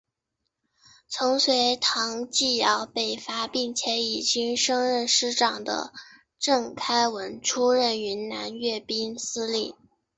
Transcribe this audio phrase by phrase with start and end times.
[1.09, 5.93] 曾随唐继尧北伐并且已经升任师长的
[6.39, 9.75] 郑开文出任云南宪兵司令。